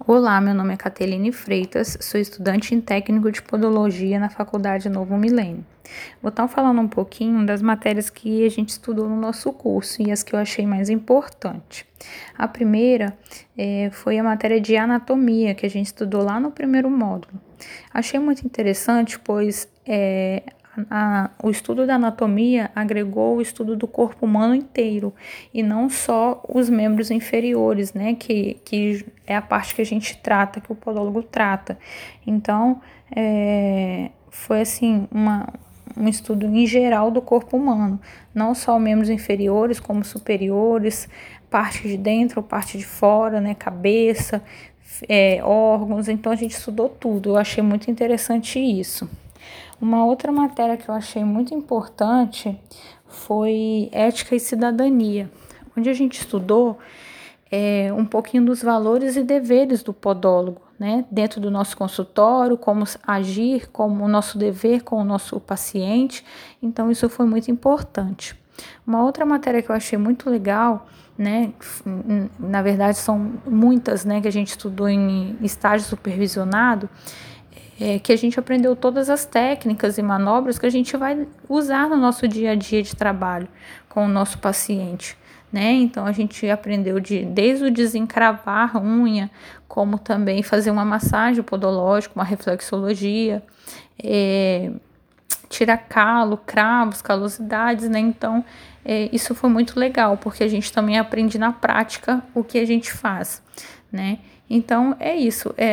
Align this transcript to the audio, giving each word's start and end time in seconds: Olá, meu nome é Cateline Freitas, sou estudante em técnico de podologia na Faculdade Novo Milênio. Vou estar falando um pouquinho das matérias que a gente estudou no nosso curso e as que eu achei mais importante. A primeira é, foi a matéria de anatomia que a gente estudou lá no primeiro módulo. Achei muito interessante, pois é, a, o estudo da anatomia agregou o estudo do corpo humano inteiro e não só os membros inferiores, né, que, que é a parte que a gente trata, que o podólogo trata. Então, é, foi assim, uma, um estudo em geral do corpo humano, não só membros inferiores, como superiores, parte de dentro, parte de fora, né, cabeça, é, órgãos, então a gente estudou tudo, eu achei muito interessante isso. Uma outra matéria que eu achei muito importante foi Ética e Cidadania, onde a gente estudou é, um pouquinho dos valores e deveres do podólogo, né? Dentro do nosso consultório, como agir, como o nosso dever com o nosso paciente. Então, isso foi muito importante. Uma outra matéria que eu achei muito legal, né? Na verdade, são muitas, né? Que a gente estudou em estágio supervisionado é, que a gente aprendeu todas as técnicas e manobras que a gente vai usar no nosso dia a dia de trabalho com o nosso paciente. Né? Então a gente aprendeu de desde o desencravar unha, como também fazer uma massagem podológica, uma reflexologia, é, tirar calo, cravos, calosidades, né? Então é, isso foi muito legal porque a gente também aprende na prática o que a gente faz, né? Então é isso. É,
Olá, 0.00 0.38
meu 0.38 0.52
nome 0.52 0.74
é 0.74 0.76
Cateline 0.76 1.32
Freitas, 1.32 1.96
sou 2.00 2.20
estudante 2.20 2.74
em 2.74 2.80
técnico 2.80 3.30
de 3.32 3.40
podologia 3.40 4.18
na 4.18 4.28
Faculdade 4.28 4.88
Novo 4.90 5.16
Milênio. 5.16 5.64
Vou 6.20 6.28
estar 6.28 6.46
falando 6.46 6.80
um 6.80 6.88
pouquinho 6.88 7.46
das 7.46 7.62
matérias 7.62 8.10
que 8.10 8.44
a 8.44 8.50
gente 8.50 8.70
estudou 8.70 9.08
no 9.08 9.16
nosso 9.16 9.50
curso 9.52 10.02
e 10.02 10.10
as 10.10 10.22
que 10.22 10.34
eu 10.34 10.38
achei 10.38 10.66
mais 10.66 10.90
importante. 10.90 11.86
A 12.36 12.46
primeira 12.46 13.16
é, 13.56 13.88
foi 13.92 14.18
a 14.18 14.24
matéria 14.24 14.60
de 14.60 14.76
anatomia 14.76 15.54
que 15.54 15.64
a 15.64 15.70
gente 15.70 15.86
estudou 15.86 16.22
lá 16.22 16.38
no 16.38 16.50
primeiro 16.50 16.90
módulo. 16.90 17.40
Achei 17.92 18.20
muito 18.20 18.44
interessante, 18.44 19.18
pois 19.18 19.68
é, 19.86 20.42
a, 20.90 21.30
o 21.42 21.50
estudo 21.50 21.86
da 21.86 21.94
anatomia 21.94 22.70
agregou 22.74 23.36
o 23.36 23.42
estudo 23.42 23.76
do 23.76 23.86
corpo 23.86 24.26
humano 24.26 24.54
inteiro 24.54 25.14
e 25.52 25.62
não 25.62 25.88
só 25.88 26.42
os 26.48 26.68
membros 26.68 27.10
inferiores, 27.10 27.92
né, 27.92 28.14
que, 28.14 28.60
que 28.64 29.04
é 29.26 29.36
a 29.36 29.42
parte 29.42 29.74
que 29.74 29.82
a 29.82 29.86
gente 29.86 30.16
trata, 30.18 30.60
que 30.60 30.70
o 30.70 30.74
podólogo 30.74 31.22
trata. 31.22 31.78
Então, 32.26 32.80
é, 33.14 34.10
foi 34.30 34.60
assim, 34.60 35.06
uma, 35.10 35.48
um 35.96 36.08
estudo 36.08 36.46
em 36.46 36.66
geral 36.66 37.10
do 37.10 37.22
corpo 37.22 37.56
humano, 37.56 38.00
não 38.34 38.54
só 38.54 38.78
membros 38.78 39.10
inferiores, 39.10 39.78
como 39.78 40.04
superiores, 40.04 41.08
parte 41.48 41.86
de 41.86 41.96
dentro, 41.96 42.42
parte 42.42 42.76
de 42.76 42.84
fora, 42.84 43.40
né, 43.40 43.54
cabeça, 43.54 44.42
é, 45.08 45.40
órgãos, 45.42 46.08
então 46.08 46.32
a 46.32 46.36
gente 46.36 46.52
estudou 46.52 46.88
tudo, 46.88 47.30
eu 47.30 47.36
achei 47.36 47.62
muito 47.62 47.90
interessante 47.90 48.58
isso. 48.58 49.08
Uma 49.80 50.04
outra 50.04 50.32
matéria 50.32 50.76
que 50.76 50.88
eu 50.88 50.94
achei 50.94 51.24
muito 51.24 51.54
importante 51.54 52.58
foi 53.06 53.88
Ética 53.92 54.34
e 54.34 54.40
Cidadania, 54.40 55.30
onde 55.76 55.88
a 55.88 55.94
gente 55.94 56.20
estudou 56.20 56.78
é, 57.50 57.92
um 57.92 58.04
pouquinho 58.04 58.44
dos 58.44 58.62
valores 58.62 59.16
e 59.16 59.22
deveres 59.22 59.82
do 59.82 59.92
podólogo, 59.92 60.60
né? 60.78 61.04
Dentro 61.10 61.40
do 61.40 61.50
nosso 61.50 61.76
consultório, 61.76 62.56
como 62.56 62.84
agir, 63.06 63.68
como 63.70 64.04
o 64.04 64.08
nosso 64.08 64.38
dever 64.38 64.82
com 64.82 64.96
o 64.96 65.04
nosso 65.04 65.38
paciente. 65.38 66.24
Então, 66.62 66.90
isso 66.90 67.08
foi 67.08 67.26
muito 67.26 67.50
importante. 67.50 68.34
Uma 68.86 69.02
outra 69.04 69.24
matéria 69.24 69.62
que 69.62 69.70
eu 69.70 69.74
achei 69.74 69.98
muito 69.98 70.28
legal, 70.28 70.86
né? 71.16 71.52
Na 72.38 72.62
verdade, 72.62 72.98
são 72.98 73.34
muitas, 73.46 74.04
né? 74.04 74.20
Que 74.20 74.28
a 74.28 74.32
gente 74.32 74.48
estudou 74.48 74.88
em 74.88 75.36
estágio 75.40 75.86
supervisionado 75.86 76.88
é, 77.80 77.98
que 77.98 78.12
a 78.12 78.16
gente 78.16 78.38
aprendeu 78.38 78.76
todas 78.76 79.10
as 79.10 79.24
técnicas 79.24 79.98
e 79.98 80.02
manobras 80.02 80.58
que 80.58 80.66
a 80.66 80.70
gente 80.70 80.96
vai 80.96 81.26
usar 81.48 81.88
no 81.88 81.96
nosso 81.96 82.26
dia 82.28 82.52
a 82.52 82.54
dia 82.54 82.82
de 82.82 82.94
trabalho 82.94 83.48
com 83.88 84.04
o 84.04 84.08
nosso 84.08 84.38
paciente. 84.38 85.16
Né? 85.52 85.70
Então 85.72 86.04
a 86.04 86.10
gente 86.10 86.50
aprendeu 86.50 86.98
de 86.98 87.24
desde 87.24 87.66
o 87.66 87.70
desencravar 87.70 88.76
unha, 88.76 89.30
como 89.68 89.98
também 89.98 90.42
fazer 90.42 90.70
uma 90.70 90.84
massagem 90.84 91.44
podológica, 91.44 92.14
uma 92.16 92.24
reflexologia, 92.24 93.40
é, 94.02 94.72
tirar 95.48 95.76
calo, 95.76 96.36
cravos, 96.36 97.00
calosidades, 97.00 97.88
né? 97.88 98.00
Então 98.00 98.44
é, 98.84 99.08
isso 99.12 99.32
foi 99.32 99.48
muito 99.48 99.78
legal 99.78 100.16
porque 100.16 100.42
a 100.42 100.48
gente 100.48 100.72
também 100.72 100.98
aprende 100.98 101.38
na 101.38 101.52
prática 101.52 102.20
o 102.34 102.42
que 102.42 102.58
a 102.58 102.66
gente 102.66 102.92
faz, 102.92 103.40
né? 103.92 104.18
Então 104.48 104.96
é 104.98 105.14
isso. 105.16 105.54
É, 105.56 105.72